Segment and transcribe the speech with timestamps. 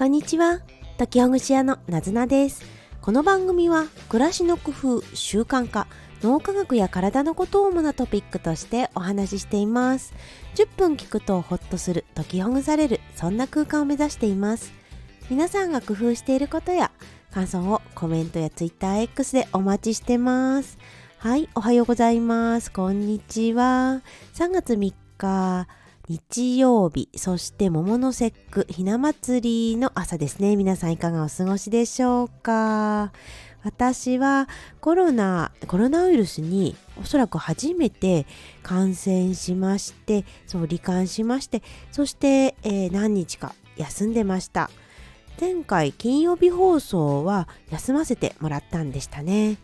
[0.00, 0.60] こんにちは。
[0.96, 2.64] 時ほぐし屋のなずなです。
[3.02, 5.88] この番組は暮らしの工夫、習慣化、
[6.22, 10.14] 脳科学や体のことを主なトピックとしてお話ししています。
[10.54, 14.72] 10分聞くとホッとする、解きほぐされる、そんな空間を目指しています。
[15.28, 16.90] 皆さんが工夫していることや
[17.30, 20.78] 感想をコメントや TwitterX でお待ちしてます。
[21.18, 22.72] はい、おはようございます。
[22.72, 24.00] こんにちは。
[24.32, 25.68] 3月3日、
[26.10, 30.56] 日曜日、そして桃の節句、ひな祭りの朝ですね。
[30.56, 33.12] 皆さんいかがお過ごしでしょうか？
[33.62, 34.48] 私は
[34.80, 38.26] コロナ、コロナウイルスにおそらく初めて
[38.64, 44.68] 感染しまして、そう、罹患しまして、そして、えー、何日か休んでました。
[45.40, 49.58] 前回金曜日放送は休ませてもらったんでしたね。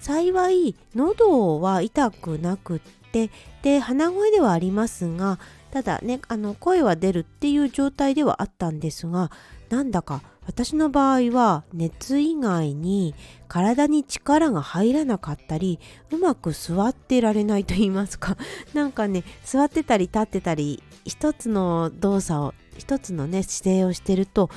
[0.00, 2.78] 幸い喉は痛くなくっ
[3.10, 3.30] て
[3.62, 5.38] で鼻声ではありますが
[5.70, 9.30] ただねあの声は出るっていう状態ではあったんですが
[9.68, 13.14] なんだか私の場合は熱以外に
[13.48, 15.78] 体に力が入らなかったり
[16.10, 18.38] うまく座ってられないと言いますか
[18.72, 24.48] なんかね座ってたり立ってたり一つの動作を一つのね姿勢をしてると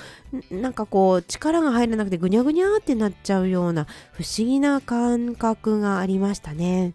[0.49, 6.93] なんかこう力が入らなくてぐにゃぐにゃってなっちゃうような不思議な感覚がありましたね。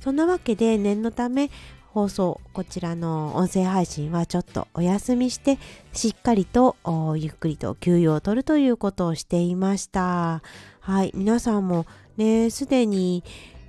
[0.00, 1.50] そんなわけで念のため
[1.94, 5.60] 放送こちらの音声配信はちょっとお休みして
[5.92, 6.74] しっかりと
[7.16, 10.42] ゆっくりと休養を取るということをしていました
[10.80, 11.86] はい皆さんも
[12.16, 13.22] ねすでに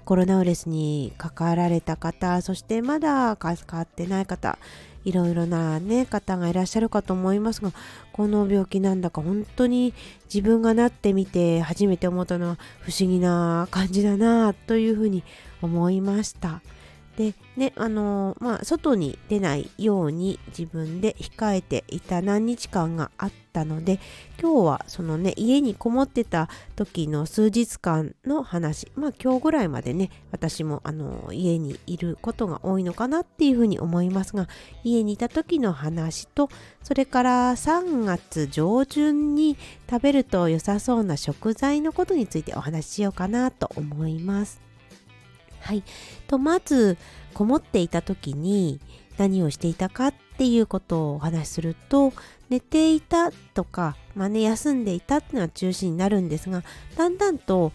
[0.06, 4.58] コロナウイルスにかかられた方そしてまだかかってない方
[5.04, 7.73] いろいろなね方がいらっしゃるかと思いますが
[8.12, 9.94] この病気なんだか本当に
[10.34, 15.23] 自分がなってみて初めて思ったのは不思議な感じだなというふうに
[15.62, 16.64] 思いました。
[17.17, 23.99] でねあのまあ外に出ないように自分で控えていた何日間があったので
[24.41, 34.49] 今日はそのね家にこもってた時の数日間の話まあ今日ぐらいまでね私もあの家にいることが多いのかなっていうふうに思いますが
[34.83, 36.49] 家にいた時の話と
[36.83, 39.58] それから3月上旬に
[39.89, 44.64] 食べると良さそうな食材のことについてお話ししようかなと思います。
[45.65, 45.83] はい。
[46.27, 46.95] と、まず、
[47.33, 48.80] こもっていた時に
[49.17, 52.14] 何をしていたかっていうことをお話しすると、
[52.49, 56.61] 寝ていたとか、まあね、休んでいたっていうのは中心になるんですが、
[56.95, 57.71] だんだんと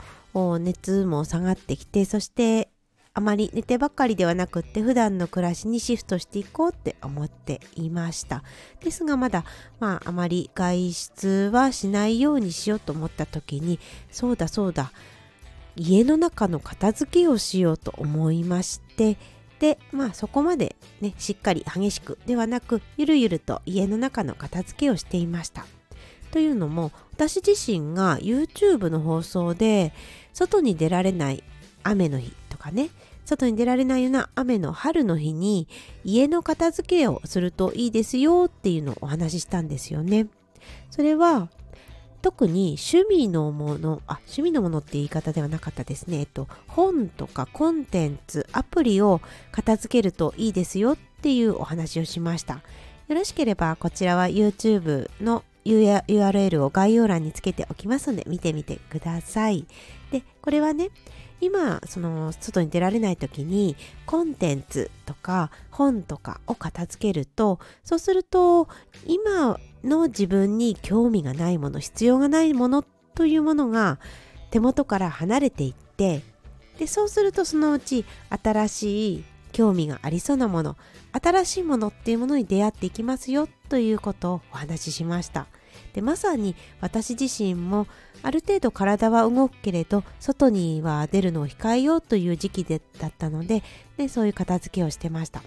[0.60, 2.68] 熱も下がってきて、そして
[3.12, 8.44] あまり寝てばっかりではなくって普段の暮らしにシフトしていこうって思っていました
[8.82, 9.44] ですがまだ
[9.80, 13.80] まああまり外出はしないようにしようと思った時に
[14.12, 14.92] そうだそうだ
[15.76, 19.16] 家の中の片付けをしようと思いまして
[19.58, 25.66] でまあそこまでねしっかり激しくではなくゆるゆると家の中の片付けをしていました
[26.32, 29.92] というのも私自身が YouTube の放送で
[30.32, 31.44] 外に出られない
[31.82, 32.90] 雨の日とかね
[33.24, 35.68] 外に出られないような雨の春の日に
[36.04, 40.26] 家の片付けをするといいですよっていうのをお話ししたんですよね。
[40.90, 41.48] それは
[42.22, 46.20] 特に趣味のもの、あ、趣味のものって言い方ではなかったですね。
[46.20, 49.20] えっと、本とかコンテンツ、アプリを
[49.52, 52.62] 片付けるといいですよっていうお話をしました。
[53.08, 59.66] よろしければこちらは YouTube の URL を概要欄につけておきますので見てみてください。
[60.10, 60.90] で、これはね、
[61.40, 68.68] 今、その外に出られない時にコンテンツとか本とかを片付けると、そうすると
[69.06, 72.84] 今の自分に興味がないもの必要がないもの
[73.14, 73.98] というものが
[74.50, 76.22] 手元から離れていって
[76.78, 78.04] でそうするとそのうち
[78.42, 80.76] 新しい興味がありそうなもの
[81.12, 85.46] 新しいものっていうものに出会っていきますよということをお話ししました。
[85.92, 87.86] でまさに私自身も
[88.22, 93.62] ある程度体は動くけれど外には出るのを控えようという時期でだったので
[93.96, 95.42] でそういう片付けをしてました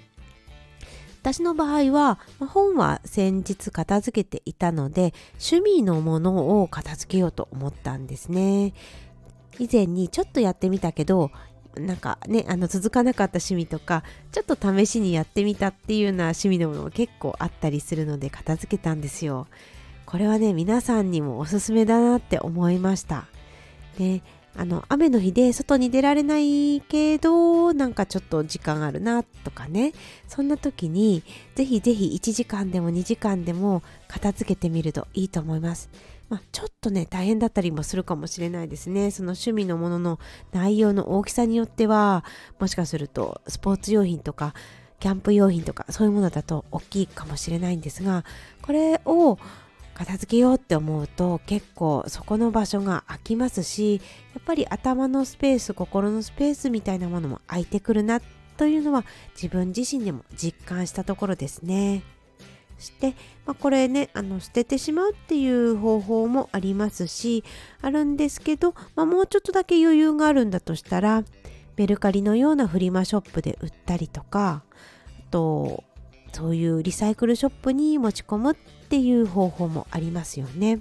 [1.24, 8.74] 私の場合は、ま本は先日片付けていたので、趣味のものを片付けようと思ったんですね。
[9.58, 11.32] 以前にちょっとやってみたけど、
[11.78, 14.04] なんかね、あの続かなかった趣味とか、
[14.34, 19.48] ちょっと試しにやってみたっていうような趣味のものも結構あったりするので片付けたんですよ。
[20.06, 23.26] これはね、皆さんにもおすすめだなって思いました。
[23.98, 24.22] で、
[24.56, 29.94] あの雨の日で外に出られないけどなんかちょっと時間あるなとかね
[30.28, 31.24] そんな時に
[31.56, 35.90] ぜひぜひ1時間でも2時間でも片付けてみるといいと思います。
[36.30, 40.20] まあ、ちょっとね大変だったりもするかもしれないですねその趣味のものの
[40.52, 42.24] 内容の大きさによっては
[42.60, 44.56] もしかするとスポーツ用品とか
[45.00, 48.24] キャンプ用品とかそういうものだと大きいかもしれないんですが
[48.64, 49.38] これを
[49.94, 54.02] 片付けようって思うと結構そこの場所が空きますし
[54.34, 58.22] やっぱり頭のスペース心のスペースみたいなものも空いてくるな
[58.58, 59.06] というのは
[59.36, 62.04] 自分自身でも実感したところですね。
[62.78, 67.44] そして、まあ、これねあの捨ててしまうっていう方法もありますし
[67.82, 71.24] あるんですけど、まあ、もうちょっとだけ余裕があるんだとしたら
[71.78, 74.64] メルカリのようなフリマショップで売ったりとか
[75.20, 75.84] あと
[76.34, 78.56] そういうリサイクルショップに持ち込むっ
[78.94, 80.80] ていう方法もありますよね。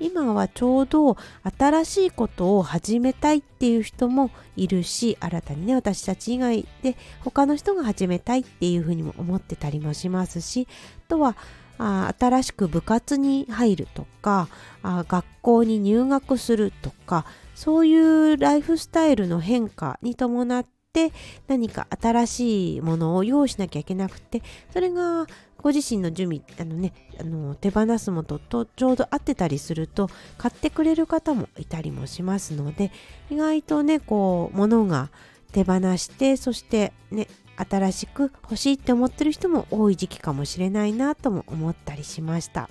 [0.00, 1.16] 今はちょうど
[1.56, 10.66] 新しいことを始めたいっていう人もいるし新たにね私たち以外で他の人が始めたいっていうふうにも思ってたりもしますし
[11.06, 11.36] あとは
[11.78, 14.48] あ新しく部活に入るとか
[14.82, 17.94] あ学校に入学するとかそうい
[18.32, 21.12] うライフスタイルの変化に伴っって
[21.46, 24.42] 何か新しいものを用意しなきゃいけなくて
[24.72, 25.26] それが
[25.58, 32.90] ご自身の準備あのねあの手放すものとちょうど合ってたりすると買ってくれる方もいたりもしますので
[33.30, 35.10] 意外とねこう物が
[35.52, 42.68] 手放してそしてね新しく欲しいって思ってる人も多い時期かもしれないなとも思ったりしました。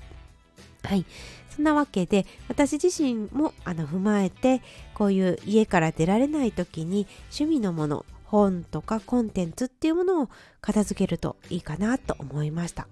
[0.83, 1.05] はい。
[1.59, 4.61] そんなわけで、私自身もあの踏まえて、
[4.93, 7.05] こういう家から出られない時に
[7.37, 10.29] 趣味のもの、本とかコンテンツっていうものを
[10.61, 12.87] 片付けるといいかなと思いました。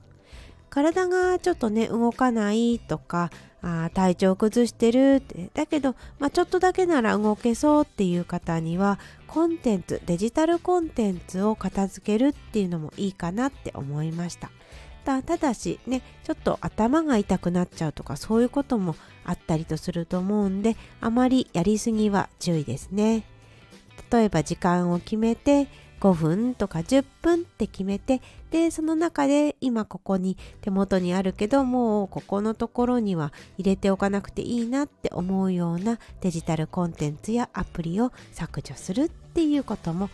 [0.69, 3.31] 体がちょっとね動かないとか
[3.61, 14.51] あ体調崩してるってだけど、まあ、ちょっとだけなら動けそうっていう方にはコンテンツデジタルコンテンツを片付けるっていうのもいいかなって思いました
[15.07, 23.23] たただしねちょっと頭が痛くなっちゃうとかそういうこともあったりとすると思うんであまりやりすぎは注意ですね。
[24.11, 25.67] 例えば時間を決めて
[26.01, 28.21] 5分とか10分って決めて
[28.51, 40.09] でその中で今ここに手元にあるけどもうここのところには入れておかなくていいなって思うようなデジタルコンテンツやアプリを削除するっていうことも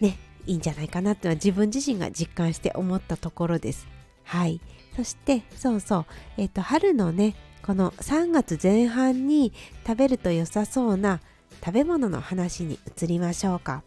[0.00, 3.86] ねいいんじゃないかなっていうのは自分自身が実感して思ったところです。
[4.24, 4.60] はい
[4.96, 6.06] そしてそうそう
[6.36, 9.52] えっ、ー、と春のねこの3月前半に
[9.86, 11.20] 食べると良さそうな
[11.64, 13.82] 食べ物の話に移りましょうか。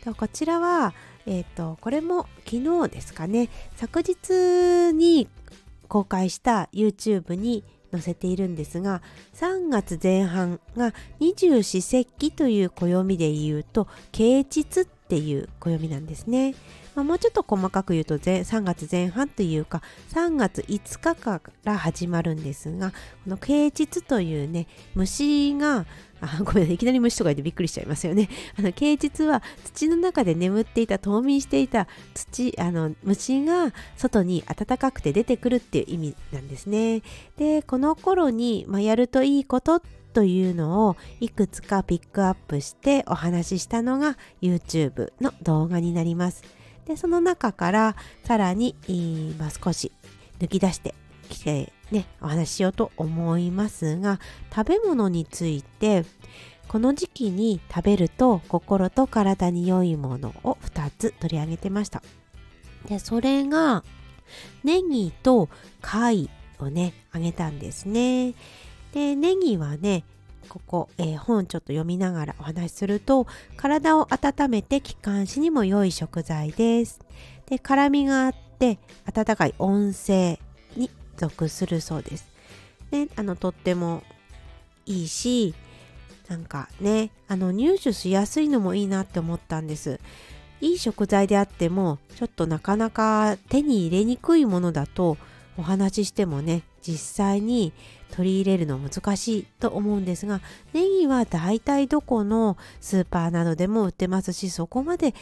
[0.00, 0.94] とこちらは、
[1.26, 5.28] えーと、これも昨日ですかね昨日に
[5.88, 9.02] 公開した YouTube に載せているんですが
[9.34, 16.54] 3月前半が二十四節気という暦で言うと啓蟄っていう暦なんですね。
[16.94, 22.96] まあ、もうちょっと細かく言うと3月前半というか3月5日から始まるんですがこ
[23.30, 25.86] の啓蟄というね虫が
[26.20, 28.28] あごめんなさいきなり虫とか言ってびっくりしちゃいますよね。
[28.58, 37.02] あの啓蟄は土の中で眠っていた冬眠していた土あの虫が外に暖かくて出てくるっていう意味なんですね。
[37.36, 46.42] でこの頃に、まあ、やるといいことというのをいくつかピックアップしてお話ししたのが YouTube の動画になります。
[46.86, 48.74] でその中からさらに、
[49.38, 49.92] まあ、少し
[50.40, 50.94] 抜き出して
[51.28, 54.18] きてねお話ししようと思いますが
[54.54, 56.04] 食べ物について
[56.66, 62.02] この時期に食べると心と体に良いものを2つ取り上げてました
[62.86, 63.84] でそれが
[64.64, 65.48] ネギと
[65.80, 68.34] 貝をねあげたんですね
[68.92, 70.04] でネギはね
[70.48, 77.00] ここ、えー、本ちょっと読みながらお話しすると体を温めて気管支にも良い食材です。
[77.46, 80.40] で辛みがあって温かい温性
[80.76, 82.28] に属するそうです。
[82.90, 84.02] ね、あのとっても
[84.86, 85.54] いいし
[86.28, 90.00] なんかねあの入手しやすいのもいいなって思ったんです。
[90.60, 95.16] いい食材であってもちょっとなかなか手に入れにくいものだと
[95.56, 97.72] お話ししてもね実際に
[98.10, 100.40] 取り入れるの難しいと思うんですが
[100.72, 105.14] ネギはだいたいどこのスーパーなどでも売ってますしそこまで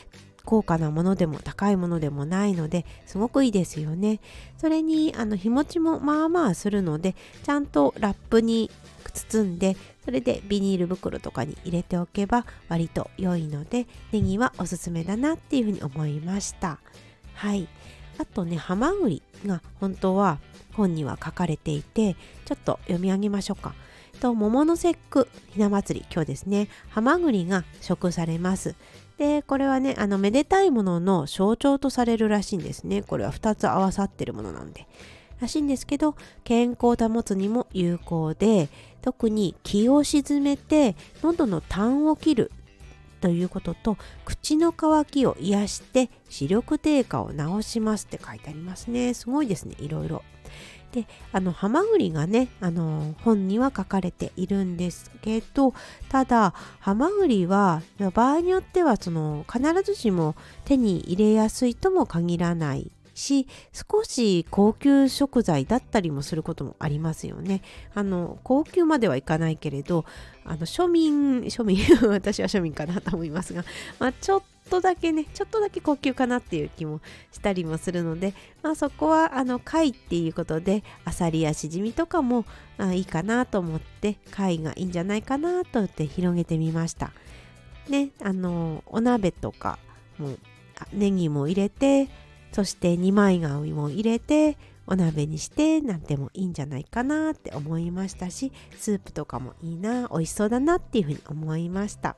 [0.44, 4.18] 高価なものでも高いものでもないのですごくいいですよね。
[4.56, 8.70] それにあの日持ちもまあまあするのでちゃんとラップに
[9.12, 9.76] 包んで
[10.06, 16.78] それでビニール袋とかに入れておけば割と良いのでネギはおすすめだなっていうふうに思いました。
[17.34, 17.68] はい。
[18.18, 20.38] あとね、ハマグリが本当は
[20.78, 23.74] 本には書かれていて、ちょっと読み上げましょうか。
[24.18, 26.68] と桃の節句ひな祭り今日ですね。
[26.88, 28.74] ハマグリが食されます。
[29.16, 33.02] でこれはねあのめでたいものの象徴とされるらしいんですね。
[33.02, 34.86] これは2つ合わさってるものなんで。
[35.40, 38.68] らしいんですけど健康を保つにも有効で
[39.02, 42.50] 特に気を鎮めて喉の痰を切る
[43.20, 49.14] ということと口の渇きを癒して視力低下を治しますって書いてありますね。
[49.14, 50.22] すごいですねいろいろ。
[50.92, 55.74] であのハマグリがねあの本には書かれているんですけど
[56.08, 57.82] ただハマグリは
[58.14, 60.34] 場合によってはその必ずしも
[60.64, 67.62] 手に入れやすいとも限らないし少し高級食材だったりもすることもありますよね。
[67.94, 70.04] あの高級まではいかないけれど
[70.44, 73.64] あの庶民庶民 私は庶民かなと思いますが、
[73.98, 77.00] まあ、ちょっとだけねちょっとだけ高級かなっていう気も
[77.32, 82.44] したりもするので、まあ、そこはあの貝っていうことであさりやしじみとかも
[82.78, 87.12] あいいかなと思って貝がいいんじゃないかなとって広げてみました。
[87.88, 89.78] ねあのお鍋とか
[90.18, 90.36] も
[90.92, 92.08] ネギも入れて
[92.52, 102.16] そして二枚貝も入れてお鍋にしてなんてもいいんじゃないかなって思いましたしスープとかもいいな美味しそうだなっていうふうに思いました。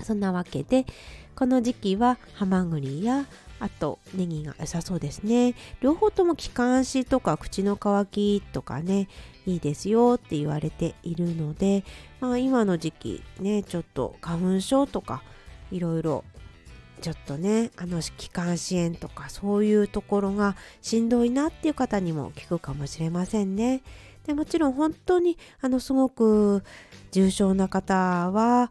[0.00, 0.86] そんなわけで
[1.34, 3.26] この時期はハマグリや
[3.60, 5.54] あとネギが良さそうですね。
[5.80, 9.08] 両方とも気管支とか口の渇きとかね
[9.46, 11.84] いいですよって言われているので、
[12.20, 15.22] まあ、今の時期ねちょっと花粉症とか
[15.70, 16.24] いろいろ
[17.02, 23.82] ちょっとねあの気管支炎とかそういうところがしんどいなっていう方にも効くかもしれませんね。
[24.24, 26.62] でもちろん本当にあのすごく
[27.10, 28.70] 重症な方は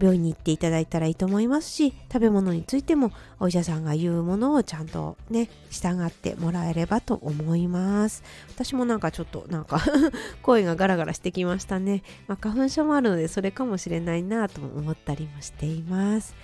[0.00, 8.22] 病院に行っていただいたらいいと思いますし食べ物についてもお医者さんが言うものをちゃんとね従ってもらえればと思います。
[8.50, 9.80] 私もなんかちょっとなんか
[10.42, 16.34] 声がガラガラしてきましたね、まあ、花粉症もあるのでそれかもしれないなと思ったりもしています。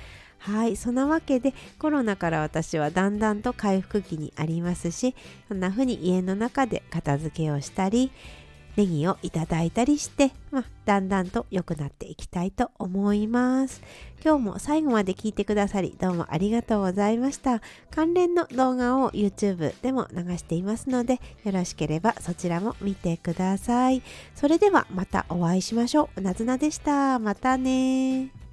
[0.44, 5.14] はいそんなわけでコロナから私はだんだんと回復期にありますし
[5.48, 8.12] そんな風に家の中で片付けをしたり
[8.76, 13.80] ネギをいただいたりして、まあ、だんだんと良くなっていきたいと思います。
[14.22, 17.62] 今日も最後まで聞いてくださりどうもありがとうございました。
[17.90, 24.02] 関連の動画を YouTube でも流していますのでよろしければそちらも見てください。
[24.34, 26.20] それではまたお会いしましょう。
[26.20, 27.18] なずなでした。
[27.20, 28.43] またね